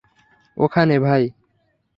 ওখানে, 0.57 0.95
ভাই। 0.99 1.23